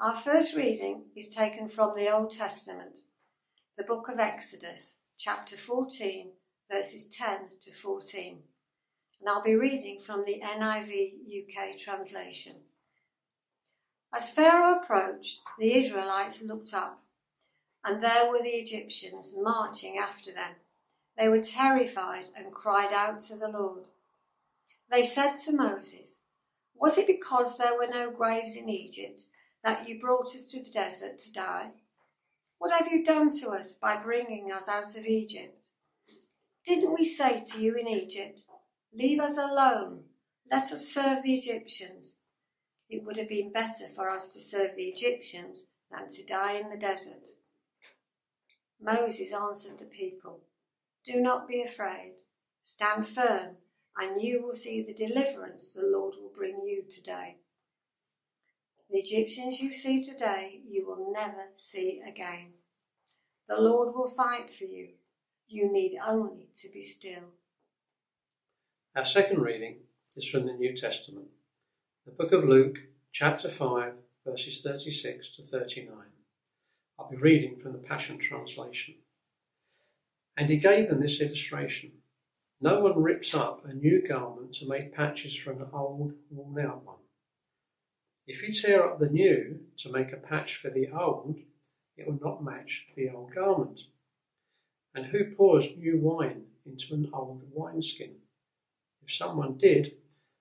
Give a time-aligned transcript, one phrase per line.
[0.00, 2.98] Our first reading is taken from the Old Testament,
[3.76, 6.32] the book of Exodus, chapter 14,
[6.68, 8.42] verses 10 to 14.
[9.20, 12.54] And I'll be reading from the NIV UK translation.
[14.12, 17.00] As Pharaoh approached, the Israelites looked up,
[17.84, 20.56] and there were the Egyptians marching after them.
[21.16, 23.86] They were terrified and cried out to the Lord.
[24.90, 26.16] They said to Moses,
[26.74, 29.26] Was it because there were no graves in Egypt
[29.64, 31.70] that you brought us to the desert to die?
[32.58, 35.66] What have you done to us by bringing us out of Egypt?
[36.64, 38.42] Didn't we say to you in Egypt,
[38.92, 40.04] Leave us alone,
[40.50, 42.18] let us serve the Egyptians?
[42.88, 46.70] It would have been better for us to serve the Egyptians than to die in
[46.70, 47.30] the desert.
[48.80, 50.42] Moses answered the people,
[51.04, 52.12] Do not be afraid,
[52.62, 53.56] stand firm,
[53.96, 57.38] and you will see the deliverance the Lord will bring you today.
[58.90, 62.52] The Egyptians you see today, you will never see again.
[63.48, 64.90] The Lord will fight for you.
[65.48, 67.32] You need only to be still.
[68.96, 69.78] Our second reading
[70.16, 71.26] is from the New Testament,
[72.06, 72.78] the book of Luke,
[73.12, 73.94] chapter 5,
[74.26, 75.96] verses 36 to 39.
[76.98, 78.94] I'll be reading from the Passion Translation.
[80.36, 81.92] And he gave them this illustration
[82.60, 86.84] No one rips up a new garment to make patches for an old, worn out
[86.84, 86.96] one.
[88.26, 91.40] If you tear up the new to make a patch for the old,
[91.96, 93.80] it will not match the old garment.
[94.94, 98.14] And who pours new wine into an old wineskin?
[99.02, 99.96] If someone did,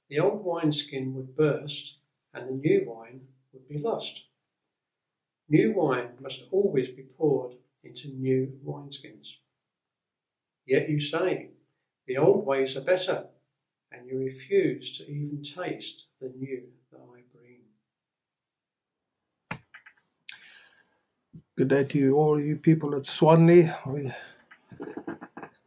[0.09, 1.97] the old wineskin would burst
[2.33, 4.27] and the new wine would be lost.
[5.49, 9.39] New wine must always be poured into new wineskins.
[10.65, 11.49] Yet you say,
[12.07, 13.27] the old ways are better,
[13.91, 17.23] and you refuse to even taste the new that I
[21.55, 23.69] Good day to you, all you people at Swanley.
[23.85, 24.11] We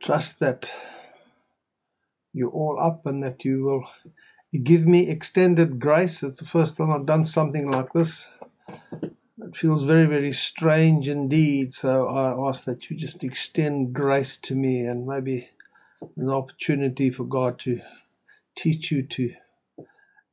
[0.03, 0.75] trust that
[2.33, 3.88] you're all up and that you will
[4.65, 6.25] give me extended grace.
[6.25, 8.27] It's the first time I've done something like this.
[9.38, 11.72] It feels very, very strange indeed.
[11.72, 15.50] So I ask that you just extend grace to me and maybe
[16.16, 17.81] an opportunity for God to
[18.56, 19.34] teach you to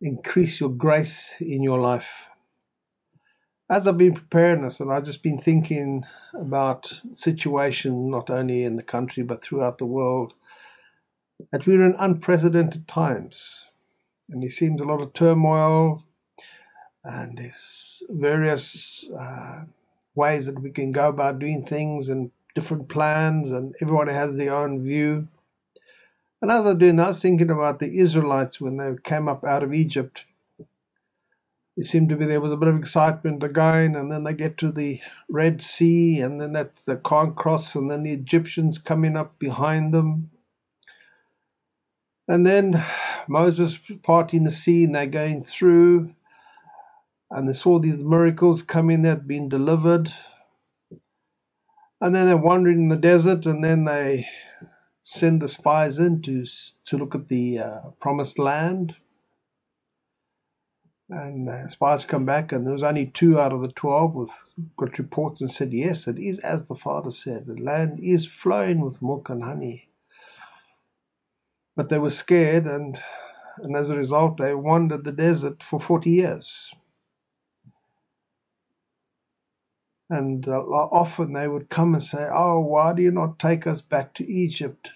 [0.01, 2.28] increase your grace in your life
[3.69, 8.75] as I've been preparing this, and I've just been thinking about situation not only in
[8.75, 10.34] the country but throughout the world,
[11.51, 13.66] that we're in unprecedented times,
[14.29, 16.03] and there seems a lot of turmoil,
[17.03, 19.63] and there's various uh,
[20.16, 24.56] ways that we can go about doing things and different plans, and everyone has their
[24.56, 25.28] own view.
[26.41, 29.29] And as I was doing that, I was thinking about the Israelites when they came
[29.29, 30.25] up out of Egypt
[31.75, 34.57] it seemed to be there was a bit of excitement again, and then they get
[34.59, 39.17] to the Red Sea, and then that's the can't cross, and then the Egyptians coming
[39.17, 40.29] up behind them.
[42.28, 42.84] And then
[43.28, 46.13] Moses parting the sea, and they're going through,
[47.31, 50.13] and they saw these miracles coming that had been delivered.
[52.00, 54.28] And then they're wandering in the desert, and then they
[55.01, 56.45] send the spies in to,
[56.85, 58.95] to look at the uh, promised land.
[61.09, 64.31] And uh, spies come back, and there was only two out of the twelve with
[64.78, 67.46] got reports and said, Yes, it is as the Father said.
[67.46, 69.90] The land is flowing with milk and honey.
[71.75, 73.00] But they were scared, and,
[73.58, 76.74] and as a result, they wandered the desert for 40 years.
[80.09, 83.81] And uh, often they would come and say, Oh, why do you not take us
[83.81, 84.91] back to Egypt?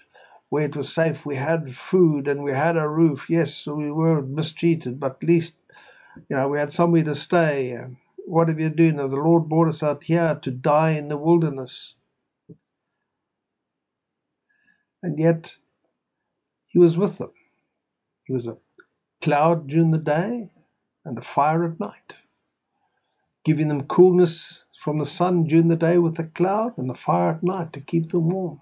[0.50, 1.26] where it was safe.
[1.26, 3.26] We had food and we had a roof.
[3.28, 5.57] Yes, we were mistreated, but at least
[6.28, 7.78] you know, we had somewhere to stay.
[8.16, 8.96] What have you doing?
[8.96, 11.94] Now, the Lord brought us out here to die in the wilderness.
[15.02, 15.56] And yet,
[16.66, 17.32] He was with them.
[18.24, 18.58] He was a
[19.22, 20.50] cloud during the day
[21.04, 22.16] and a fire at night,
[23.44, 27.30] giving them coolness from the sun during the day with the cloud and the fire
[27.30, 28.60] at night to keep them warm.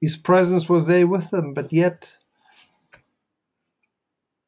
[0.00, 2.16] His presence was there with them, but yet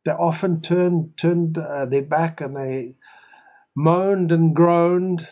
[0.05, 2.97] they often turned turned uh, their back and they
[3.77, 5.29] moaned and groaned.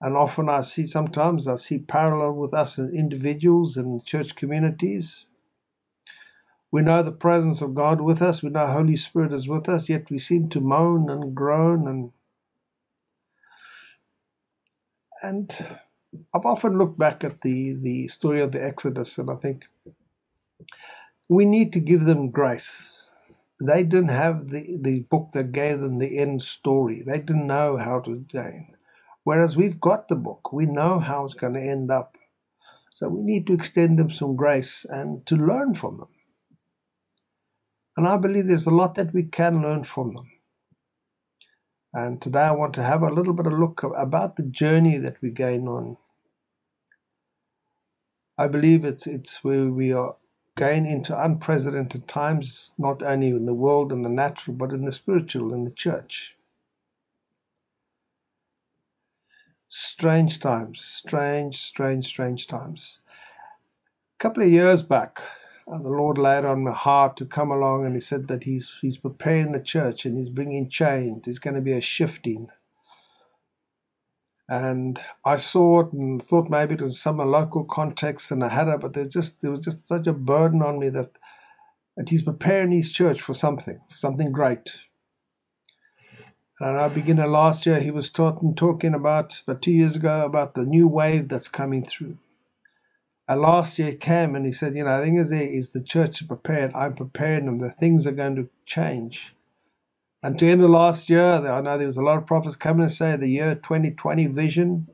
[0.00, 5.26] And often I see sometimes I see parallel with us as individuals and church communities.
[6.70, 9.68] We know the presence of God with us, we know the Holy Spirit is with
[9.68, 12.12] us, yet we seem to moan and groan and
[15.22, 15.52] and
[16.34, 19.66] I've often looked back at the, the story of the Exodus and I think
[21.28, 22.94] we need to give them grace.
[23.60, 27.02] they didn't have the, the book that gave them the end story.
[27.04, 28.76] They didn't know how to gain.
[29.24, 32.16] Whereas we've got the book, we know how it's going to end up.
[32.94, 36.08] So we need to extend them some grace and to learn from them.
[37.96, 40.30] And I believe there's a lot that we can learn from them.
[41.92, 45.16] And today I want to have a little bit of look about the journey that
[45.22, 45.96] we gain on.
[48.38, 50.16] I believe it's it's where we are
[50.58, 54.90] going into unprecedented times, not only in the world and the natural, but in the
[54.90, 56.36] spiritual, in the church.
[59.68, 62.98] Strange times, strange, strange, strange times.
[64.16, 65.22] A couple of years back,
[65.72, 68.74] uh, the Lord laid on my heart to come along, and He said that He's
[68.80, 71.24] He's preparing the church and He's bringing change.
[71.24, 72.48] There's going to be a shifting.
[74.48, 78.68] And I saw it and thought maybe it was some local context, and I had
[78.68, 81.18] it, but there just there was just such a burden on me that
[81.96, 84.72] that He's preparing His church for something, for something great.
[86.60, 90.54] And I beginning last year, he was talking talking about, about two years ago, about
[90.54, 92.18] the new wave that's coming through.
[93.28, 95.72] And last year he came and he said, you know, the thing is there is
[95.72, 96.72] the church prepared.
[96.74, 97.58] I'm preparing them.
[97.58, 99.34] The things are going to change.
[100.22, 102.82] And to end the last year, I know there was a lot of prophets coming
[102.82, 104.88] and say the year 2020 vision.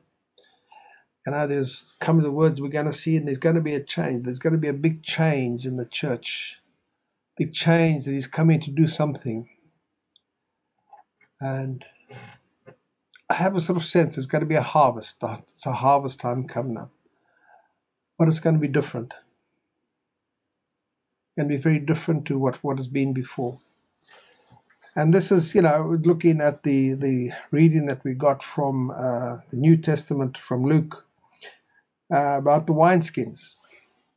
[1.25, 3.73] You know, there's coming the words we're going to see, and there's going to be
[3.73, 4.25] a change.
[4.25, 6.59] There's going to be a big change in the church,
[7.37, 9.49] big change that he's coming to do something.
[11.41, 11.83] And
[13.27, 15.17] I have a sort of sense there's going to be a harvest.
[15.23, 16.91] It's a harvest time coming up
[18.17, 19.13] but it's going to be different.
[21.35, 23.59] Going to be very different to what, what has been before.
[24.97, 29.37] And this is, you know, looking at the, the reading that we got from uh,
[29.49, 31.05] the New Testament from Luke
[32.09, 33.55] uh, about the wineskins.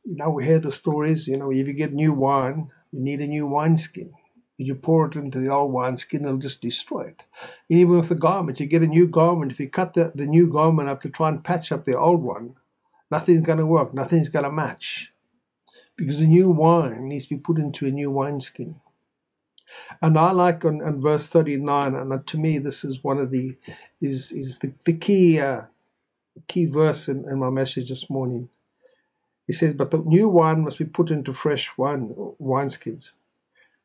[0.05, 3.19] You know, we hear the stories, you know, if you get new wine, you need
[3.19, 4.13] a new wineskin.
[4.57, 7.23] If you pour it into the old wineskin, it'll just destroy it.
[7.67, 9.51] Even with the garment, you get a new garment.
[9.51, 12.23] If you cut the, the new garment up to try and patch up the old
[12.23, 12.55] one,
[13.11, 15.11] nothing's going to work, nothing's going to match.
[15.97, 18.79] Because the new wine needs to be put into a new wineskin.
[20.01, 23.57] And I like on, on verse 39, and to me this is one of the
[24.01, 25.63] is is the, the key uh,
[26.47, 28.49] key verse in, in my message this morning.
[29.47, 33.11] He says, But the new wine must be put into fresh wine wineskins.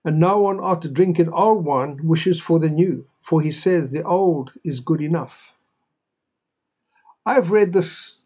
[0.04, 4.02] And no one after drinking old wine wishes for the new, for he says the
[4.02, 5.54] old is good enough.
[7.24, 8.24] I've read this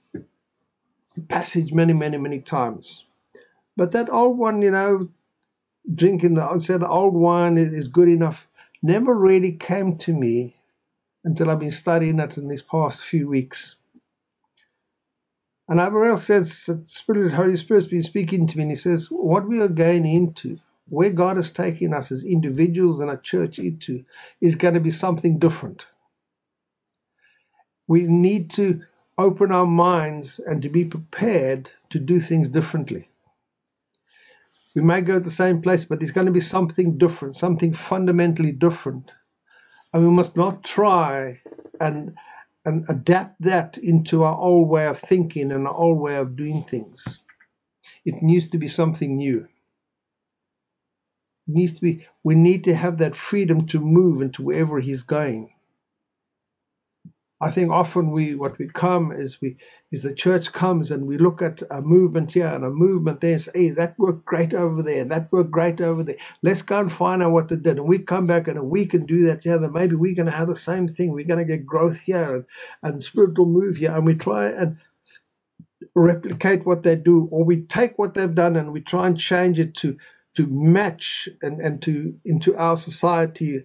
[1.29, 3.05] passage many, many, many times.
[3.77, 5.09] But that old one, you know,
[5.93, 8.49] drinking the say the old wine is good enough,
[8.83, 10.57] never really came to me
[11.25, 13.77] until I've been studying it in these past few weeks.
[15.69, 19.09] And I've real sense that Spirit, Holy Spirit's been speaking to me, and He says,
[19.11, 20.59] what we are going into,
[20.89, 24.05] where God is taking us as individuals and a church into,
[24.41, 25.85] is going to be something different.
[27.87, 28.83] We need to
[29.19, 33.08] open our minds and to be prepared to do things differently.
[34.75, 37.73] We may go to the same place, but there's going to be something different, something
[37.73, 39.11] fundamentally different.
[39.93, 41.41] And we must not try
[41.81, 42.15] and,
[42.65, 46.63] and adapt that into our old way of thinking and our old way of doing
[46.63, 47.21] things.
[48.05, 49.49] It needs to be something new.
[51.47, 55.51] Needs to be, we need to have that freedom to move into wherever He's going.
[57.41, 59.57] I think often we what we come is we
[59.93, 63.33] is the church comes and we look at a movement here and a movement there
[63.33, 66.17] and say, hey, that worked great over there, that worked great over there.
[66.43, 67.79] Let's go and find out what they did.
[67.79, 70.33] And we come back and we can do that here, then maybe we're going to
[70.33, 71.13] have the same thing.
[71.13, 72.45] We're going to get growth here and,
[72.83, 73.93] and spirit will move here.
[73.93, 74.79] And we try and
[75.95, 79.59] replicate what they do, or we take what they've done and we try and change
[79.59, 79.97] it to
[80.35, 83.65] to match and, and to into our society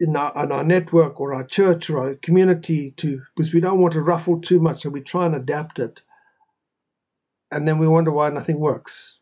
[0.00, 3.80] in our, on our network or our church or our community to because we don't
[3.80, 6.02] want to ruffle too much, so we try and adapt it.
[7.50, 9.18] And then we wonder why nothing works.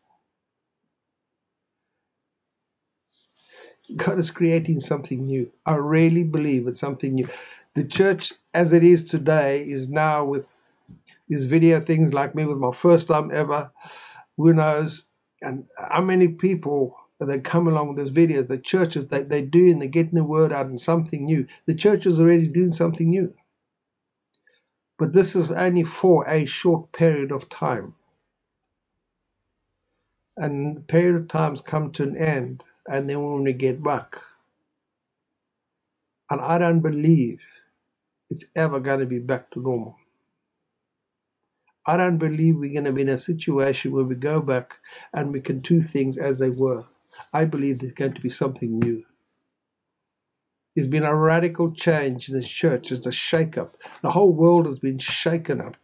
[3.95, 5.51] God is creating something new.
[5.65, 7.27] I really believe it's something new.
[7.75, 10.53] The church as it is today is now with
[11.27, 13.71] these video things like me with my first time ever.
[14.35, 15.05] Who knows?
[15.41, 19.79] And how many people they come along with those videos, the churches, they, they're doing,
[19.79, 21.47] they're getting the word out and something new.
[21.65, 23.33] The church is already doing something new.
[24.99, 27.95] But this is only for a short period of time.
[30.37, 34.17] And the period of times come to an end, and then when we get back.
[36.29, 37.41] And I don't believe
[38.29, 39.97] it's ever going to be back to normal.
[41.85, 44.79] I don't believe we're going to be in a situation where we go back
[45.13, 46.85] and we can do things as they were.
[47.33, 49.03] I believe there's going to be something new.
[50.75, 52.89] There's been a radical change in the church.
[52.89, 53.77] There's a shake-up.
[54.01, 55.77] The whole world has been shaken up.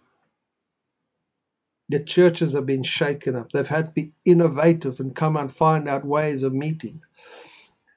[1.89, 3.51] The churches have been shaken up.
[3.51, 7.01] They've had to be innovative and come and find out ways of meeting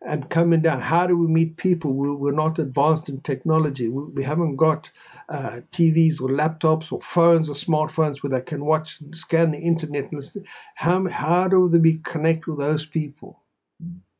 [0.07, 0.81] and coming down.
[0.81, 1.93] How do we meet people?
[1.93, 3.89] We're not advanced in technology.
[3.89, 4.91] We haven't got
[5.29, 9.59] uh, TVs or laptops or phones or smartphones where they can watch, and scan the
[9.59, 10.11] internet.
[10.77, 13.43] How, how do we connect with those people?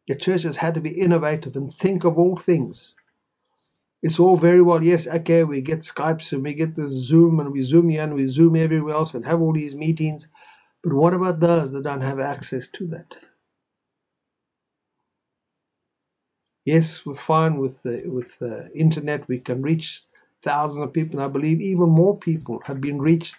[0.09, 2.95] The church has had to be innovative and think of all things.
[4.03, 7.53] It's all very well, yes, okay, we get Skypes and we get the Zoom and
[7.53, 10.29] we Zoom here and we Zoom everywhere else and have all these meetings.
[10.83, 13.17] But what about those that don't have access to that?
[16.67, 20.03] Yes, with fine with the with the internet we can reach
[20.43, 23.37] thousands of people, and I believe even more people have been reached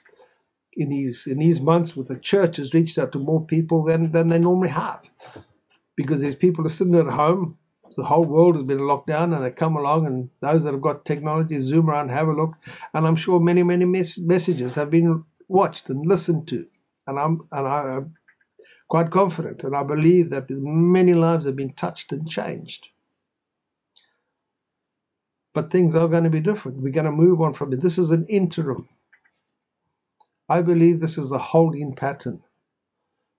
[0.71, 4.13] in these in these months with the church has reached out to more people than,
[4.13, 5.01] than they normally have.
[5.97, 7.57] Because there's people are sitting at home,
[7.97, 10.81] the whole world has been locked down, and they come along, and those that have
[10.81, 12.53] got technology zoom around, have a look,
[12.93, 16.65] and I'm sure many many mes- messages have been watched and listened to,
[17.05, 18.15] and I'm and I'm
[18.87, 22.87] quite confident, and I believe that many lives have been touched and changed
[25.57, 26.83] but things are going to be different.
[26.83, 27.81] We're going to move on from it.
[27.81, 28.87] This is an interim.
[30.47, 32.43] I believe this is a holding pattern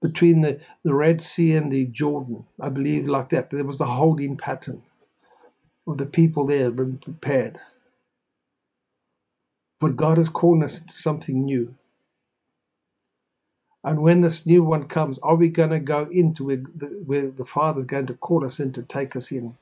[0.02, 2.44] between the, the Red Sea and the Jordan.
[2.60, 3.50] I believe like that.
[3.50, 4.82] There was a holding pattern
[5.86, 7.60] of the people there been prepared.
[9.78, 11.76] But God has called us into something new.
[13.84, 17.30] And when this new one comes, are we going to go into where the, where
[17.30, 19.56] the going to call us in to take us in?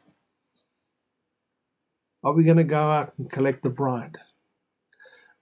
[2.26, 4.18] Are we going to go out and collect the bride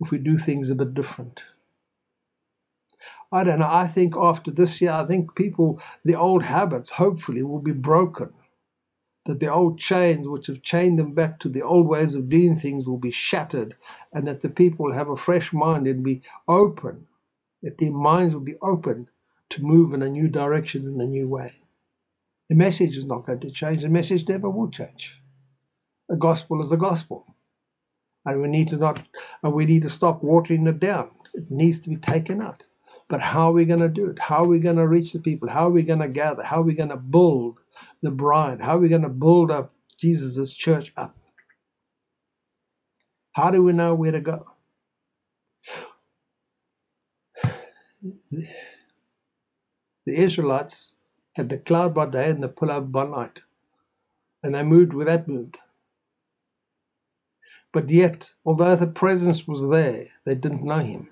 [0.02, 1.40] if we do things a bit different?
[3.32, 3.70] I don't know.
[3.70, 8.34] I think after this year, I think people, the old habits, hopefully, will be broken.
[9.24, 12.54] That the old chains which have chained them back to the old ways of doing
[12.54, 13.76] things will be shattered,
[14.12, 17.06] and that the people will have a fresh mind and be open,
[17.62, 19.08] that their minds will be open
[19.48, 21.62] to move in a new direction, in a new way.
[22.50, 25.22] The message is not going to change, the message never will change.
[26.08, 27.34] The gospel is the gospel.
[28.24, 29.06] And we need to not
[29.42, 31.10] and we need to stop watering it down.
[31.34, 32.62] It needs to be taken out.
[33.08, 34.18] But how are we going to do it?
[34.18, 35.50] How are we going to reach the people?
[35.50, 36.42] How are we going to gather?
[36.42, 37.58] How are we going to build
[38.02, 38.62] the bride?
[38.62, 41.14] How are we going to build up Jesus' church up?
[43.32, 44.42] How do we know where to go?
[48.30, 48.46] The,
[50.06, 50.94] Israelites
[51.32, 53.40] had the cloud by day and the pillar by night.
[54.42, 55.58] And they moved where that moved.
[57.74, 61.10] But yet, although the presence was there, they didn't know him.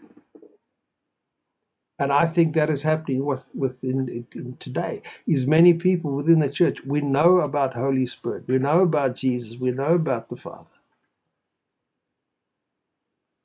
[1.99, 5.03] And I think that is happening with, within in today.
[5.27, 9.59] Is many people within the church we know about Holy Spirit, we know about Jesus,
[9.59, 10.71] we know about the Father.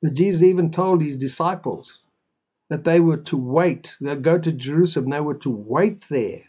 [0.02, 2.00] But Jesus even told his disciples
[2.70, 3.96] that they were to wait.
[4.00, 5.10] They go to Jerusalem.
[5.10, 6.44] They were to wait there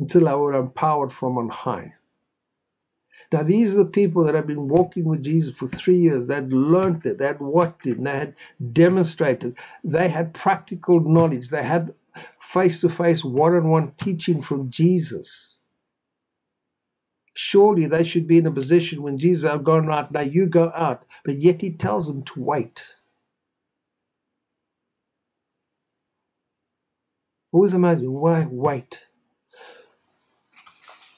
[0.00, 1.94] until they were empowered from on high.
[3.32, 6.28] Now, these are the people that have been walking with Jesus for three years.
[6.28, 8.36] They had learned it, they had watched it, they had
[8.72, 9.56] demonstrated.
[9.84, 11.48] They had practical knowledge.
[11.50, 11.94] They had
[12.40, 15.58] face to face, one on one teaching from Jesus.
[17.34, 20.72] Surely they should be in a position when Jesus have gone right now, you go
[20.74, 22.96] out, but yet he tells them to wait.
[27.52, 28.12] Always amazing.
[28.12, 29.06] Why wait?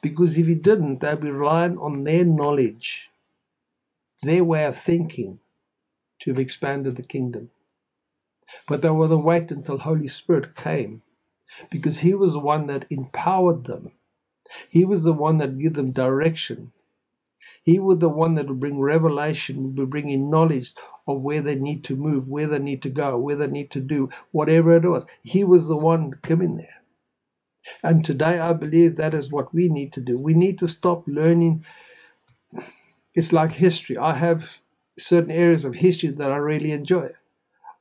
[0.04, 3.11] Because if he didn't, they'd be relying on their knowledge,
[4.23, 5.40] their way of thinking
[6.20, 7.50] to have expanded the kingdom.
[8.68, 11.02] But they were to wait until Holy Spirit came
[11.70, 13.92] because he was the one that empowered them.
[14.68, 16.73] He was the one that gave them direction.
[17.62, 20.75] He was the one that would bring revelation, would bring in knowledge
[21.08, 23.80] of where they need to move, where they need to go, where they need to
[23.80, 25.06] do, whatever it was.
[25.23, 26.84] He was the one come in there.
[27.83, 30.18] And today I believe that is what we need to do.
[30.18, 31.64] We need to stop learning.
[33.14, 33.97] It's like history.
[33.97, 34.61] I have
[34.99, 37.11] certain areas of history that I really enjoy.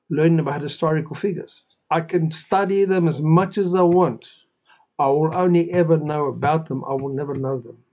[0.10, 1.64] Learning about historical figures.
[1.90, 4.30] I can study them as much as I want.
[5.00, 6.84] I will only ever know about them.
[6.86, 7.84] I will never know them.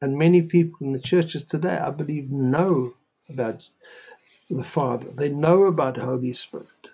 [0.00, 2.94] And many people in the churches today, I believe, know
[3.30, 3.70] about
[4.50, 5.10] the Father.
[5.10, 6.91] They know about Holy Spirit.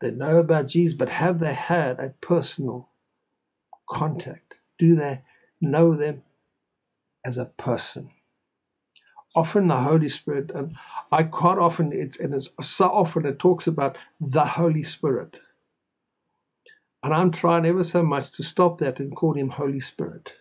[0.00, 2.90] They know about Jesus, but have they had a personal
[3.88, 4.60] contact?
[4.78, 5.22] Do they
[5.60, 6.22] know them
[7.24, 8.10] as a person?
[9.34, 10.76] Often the Holy Spirit, and
[11.12, 15.38] I quite often, it's, and it's so often it talks about the Holy Spirit.
[17.02, 20.32] And I'm trying ever so much to stop that and call him Holy Spirit.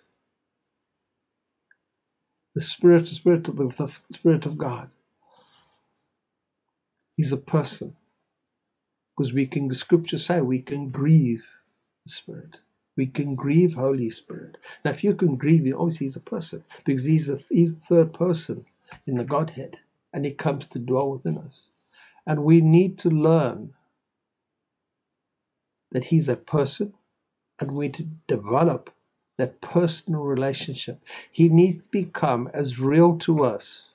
[2.56, 4.90] The Spirit, the Spirit of the, the Spirit of God.
[7.16, 7.96] He's a person.
[9.16, 11.46] Because we can, the scriptures say, we can grieve
[12.06, 12.60] the Spirit.
[12.98, 14.58] We can grieve Holy Spirit.
[14.84, 18.66] Now, if you can grieve obviously he's a person because he's, he's the third person
[19.06, 19.78] in the Godhead
[20.14, 21.70] and he comes to dwell within us.
[22.26, 23.74] And we need to learn
[25.92, 26.94] that he's a person
[27.60, 28.94] and we need to develop
[29.38, 31.02] that personal relationship.
[31.30, 33.90] He needs to become as real to us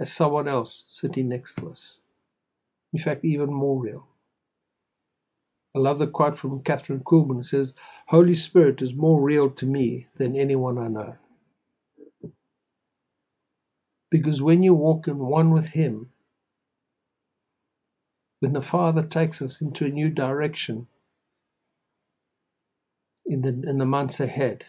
[0.00, 1.98] as someone else sitting next to us.
[2.92, 4.06] In fact, even more real.
[5.74, 7.40] I love the quote from Kathryn Kuhlman.
[7.40, 7.74] It says,
[8.08, 11.16] Holy Spirit is more real to me than anyone I know.
[14.10, 16.10] Because when you walk in one with Him,
[18.40, 20.86] when the Father takes us into a new direction
[23.26, 24.64] in the, in the months ahead,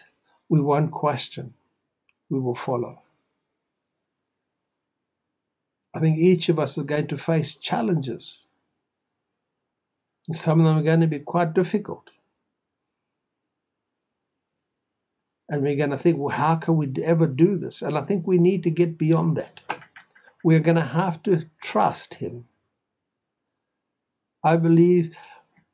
[0.48, 1.54] we won't question,
[2.28, 3.02] we will follow.
[5.94, 8.46] I think each of us is going to face challenges
[10.34, 12.10] some of them are going to be quite difficult.
[15.48, 17.82] And we're going to think, well, how can we ever do this?
[17.82, 19.60] And I think we need to get beyond that.
[20.44, 22.46] We're going to have to trust Him.
[24.44, 25.14] I believe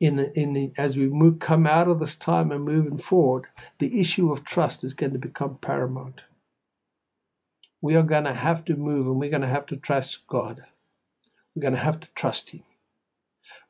[0.01, 3.47] in the, in the as we move, come out of this time and moving forward,
[3.79, 6.23] the issue of trust is going to become paramount.
[7.81, 10.65] We are going to have to move and we're going to have to trust God.
[11.55, 12.63] We're going to have to trust Him.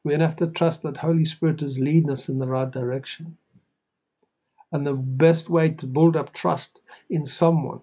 [0.04, 3.38] We have to trust that Holy Spirit is leading us in the right direction.
[4.72, 7.80] And the best way to build up trust in someone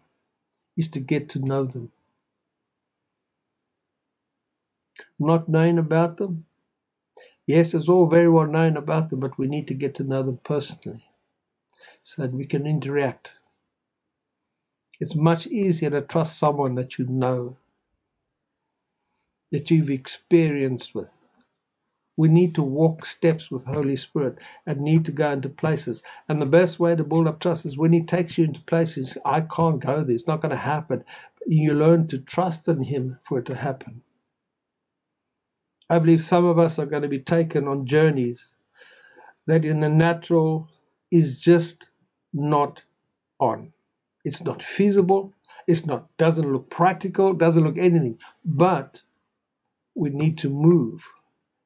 [0.78, 1.92] is to get to know them.
[5.20, 6.46] Not knowing about them.
[7.46, 10.24] Yes, it's all very well known about them, but we need to get to know
[10.24, 11.06] them personally
[12.04, 13.34] so that we can interact.
[15.00, 17.58] It's much easier to trust someone that you know,
[19.52, 21.14] that you've experienced with.
[22.16, 26.04] We need to walk steps with Holy Spirit and need to go into places.
[26.30, 29.18] And the best way to build up trust is when He takes you into places,
[29.26, 31.04] I can't go there, it's not going to happen.
[31.48, 34.04] You learn to trust in Him for it to happen.
[35.90, 38.56] I believe some of us are going to be taken on journeys
[39.48, 40.70] that in the natural
[41.12, 41.90] is just
[42.32, 42.84] not
[43.40, 43.74] on.
[44.24, 45.34] It's not feasible.
[45.68, 48.18] It's not doesn't look practical, doesn't look anything.
[48.44, 49.02] But
[49.96, 51.08] we need to move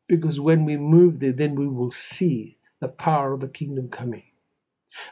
[0.07, 4.23] because when we move there, then we will see the power of the kingdom coming.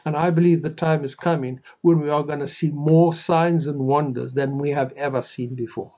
[0.04, 3.66] And I believe the time is coming when we are going to see more signs
[3.66, 5.92] and wonders than we have ever seen before.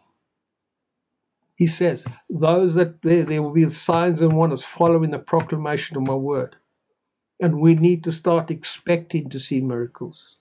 [1.56, 6.06] He says, Those that there, there will be signs and wonders following the proclamation of
[6.06, 6.56] my word.
[7.40, 10.36] And we need to start expecting to see miracles.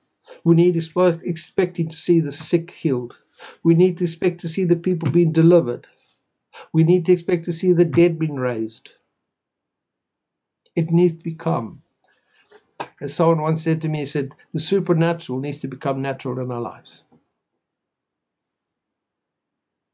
[0.46, 3.16] We need to start expecting to see the sick healed.
[3.64, 5.88] We need to expect to see the people being delivered.
[6.74, 8.92] We need to expect to see the dead being raised.
[10.76, 11.82] It needs to become.
[13.02, 16.52] As someone once said to me, he said, the supernatural needs to become natural in
[16.52, 17.04] our lives.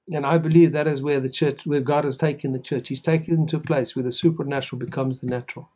[0.09, 2.89] And I believe that is where the church, where God has taken the church.
[2.89, 5.69] He's taken it to a place where the supernatural becomes the natural.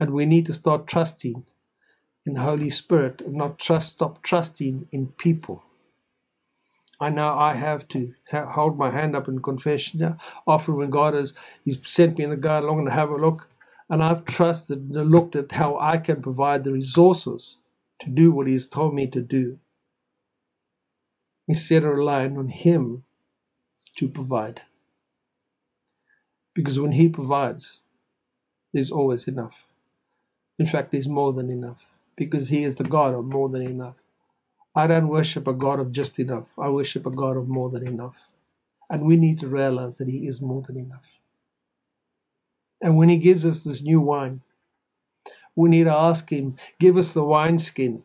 [0.00, 1.44] And we need to start trusting
[2.26, 5.62] in the Holy Spirit and not trust, stop trusting in people.
[7.00, 10.16] I know I have to ha- hold my hand up in confession now.
[10.46, 13.48] Often when God has He's sent me in the garden along to have a look,
[13.90, 17.58] and I've trusted and looked at how I can provide the resources
[18.00, 19.58] to do what He's told me to do.
[21.48, 23.04] Instead of relying on Him
[23.96, 24.62] to provide.
[26.54, 27.80] Because when He provides,
[28.72, 29.64] there's always enough.
[30.58, 31.84] In fact, there's more than enough.
[32.16, 33.96] Because He is the God of more than enough.
[34.74, 36.48] I don't worship a God of just enough.
[36.58, 38.16] I worship a God of more than enough.
[38.90, 41.06] And we need to realize that He is more than enough.
[42.82, 44.42] And when He gives us this new wine,
[45.54, 48.02] we need to ask Him, give us the wineskin.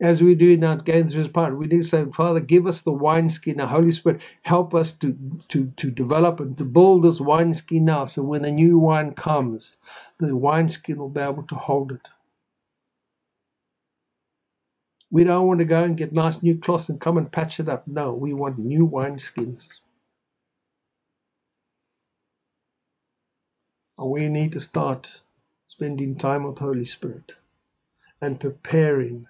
[0.00, 2.82] As we do now, going through His part, we need to say, Father, give us
[2.82, 3.58] the wineskin.
[3.58, 5.16] The Holy Spirit, help us to,
[5.48, 8.04] to, to develop and to build this wineskin now.
[8.04, 9.76] So when the new wine comes,
[10.18, 12.08] the wineskin will be able to hold it.
[15.10, 17.68] We don't want to go and get nice new cloths and come and patch it
[17.68, 17.86] up.
[17.86, 19.80] No, we want new wineskins.
[23.98, 25.22] And we need to start
[25.68, 27.32] spending time with the Holy Spirit
[28.20, 29.26] and preparing,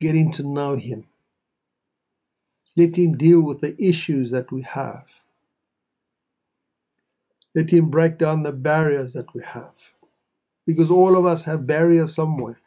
[0.00, 1.06] getting to know Him.
[2.76, 5.04] Let Him deal with the issues that we have.
[7.54, 9.92] Let Him break down the barriers that we have.
[10.66, 12.58] Because all of us have barriers somewhere.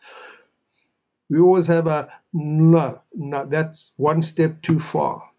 [1.29, 5.29] We always have a no, no, that's one step too far.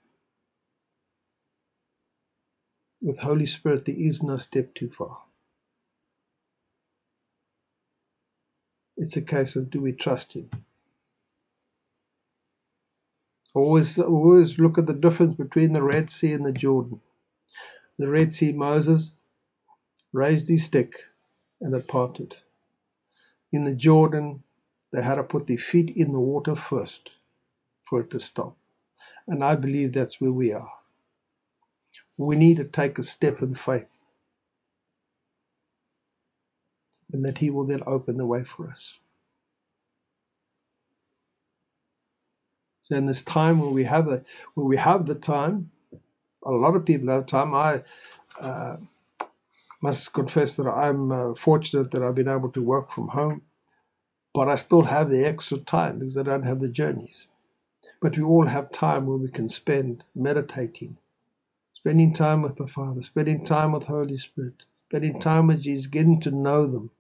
[3.03, 5.22] With Holy Spirit, there is no step too far.
[8.96, 10.50] It's a case of do we trust Him?
[13.55, 17.00] Always, always look at the difference between the Red Sea and the Jordan.
[17.98, 19.14] The Red Sea, Moses
[20.12, 20.94] raised his stick
[21.61, 22.37] and it parted.
[23.53, 24.44] In the Jordan,
[24.92, 27.16] they had to put their feet in the water first
[27.83, 28.57] for it to stop.
[29.26, 30.72] And I believe that's where we are.
[32.18, 33.98] We need to take a step in faith.
[37.12, 38.98] And that He will then open the way for us.
[42.83, 44.24] So in this time where we have the
[44.55, 45.70] where we have the time,
[46.44, 47.55] a lot of people have time.
[47.55, 47.83] I
[48.40, 48.76] uh,
[49.83, 53.42] must confess that I'm uh, fortunate that I've been able to work from home,
[54.35, 57.27] but I still have the extra time because I don't have the journeys.
[58.01, 60.99] But we all have time where we can spend meditating,
[61.73, 66.21] spending time with the Father, spending time with Holy Spirit, spending time with Jesus, getting
[66.21, 66.90] to know them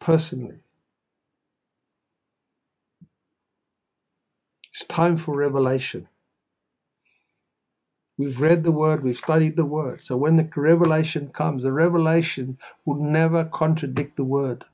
[0.00, 0.60] personally.
[4.68, 6.08] It's time for revelation.
[8.18, 10.02] We've read the word, we've studied the word.
[10.02, 14.64] So when the revelation comes, the revelation will never contradict the word.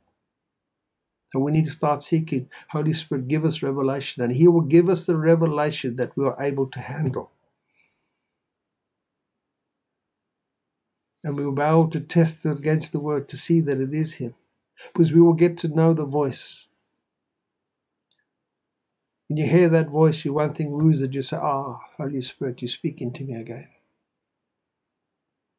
[1.35, 4.89] And we need to start seeking Holy Spirit, give us revelation, and He will give
[4.89, 7.31] us the revelation that we are able to handle.
[11.25, 14.15] And we will be able to test against the word to see that it is
[14.15, 14.35] Him.
[14.93, 16.69] Because we will get to know the voice.
[19.31, 22.63] When you hear that voice, you one thing woos that you say, Ah, Holy Spirit,
[22.63, 23.69] you're speaking to me again.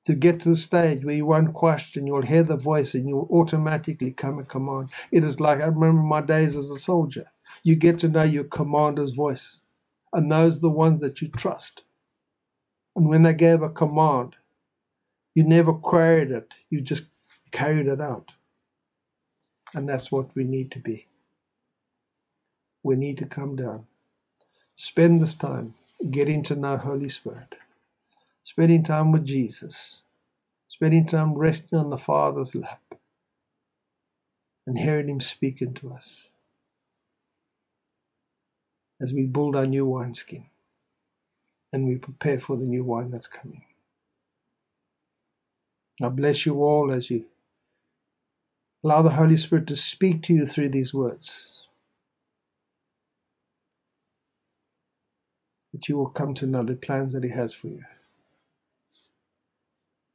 [0.08, 3.30] To get to the stage where you won't question, you'll hear the voice and you'll
[3.32, 4.92] automatically come and command.
[5.10, 7.32] It is like I remember my days as a soldier.
[7.64, 9.62] You get to know your commander's voice,
[10.12, 11.84] and those are the ones that you trust.
[12.98, 14.36] And when they gave a command,
[15.34, 17.06] you never queried it, you just
[17.54, 18.34] carried it out.
[19.74, 21.08] And that's what we need to be
[22.84, 23.88] we need to come down.
[24.76, 25.76] Spend this time
[26.12, 27.56] getting to know Holy Spirit,
[28.44, 30.02] spending time with Jesus,
[30.68, 32.82] spending time resting on the Father's lap,
[34.68, 36.32] and hearing Him speaking to us
[39.02, 40.46] as we build our new wineskin
[41.74, 43.64] and we prepare for the new wine that's coming.
[46.02, 47.26] I bless you all as you
[48.84, 51.61] allow the Holy Spirit to speak to you through these words.
[55.74, 57.84] That you will come to know the plans that He has for you.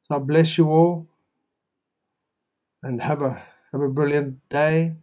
[0.05, 1.07] So I bless you all
[2.83, 3.43] and have a
[3.73, 4.95] have a brilliant day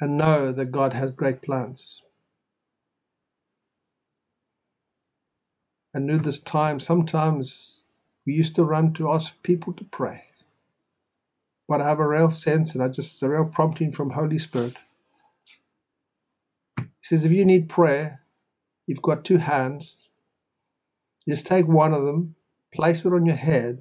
[0.00, 2.02] and know that God has great plans.
[5.92, 7.82] And knew this time, sometimes
[8.26, 10.24] we used to run to ask people to pray.
[11.66, 14.38] But I have a real sense, and I just it's a real prompting from Holy
[14.38, 14.76] Spirit
[17.06, 18.22] says, if you need prayer,
[18.86, 19.96] you've got two hands,
[21.28, 22.34] just take one of them,
[22.74, 23.78] place it on your head,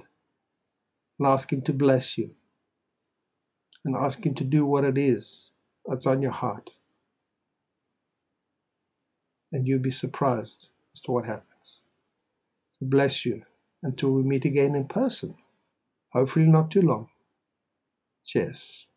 [1.18, 2.32] and ask Him to bless you.
[3.84, 5.52] And ask Him to do what it is
[5.86, 6.72] that's on your heart.
[9.52, 11.80] And you'll be surprised as to what happens.
[12.80, 13.44] So bless you
[13.84, 15.36] until we meet again in person.
[16.14, 17.10] Hopefully, not too long.
[18.26, 18.88] Cheers.